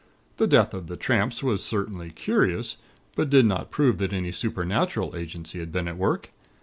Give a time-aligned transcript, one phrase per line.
[0.37, 2.77] The death of the tramps was certainly curious;
[3.15, 6.31] but did not prove that any supernatural agency had been at work.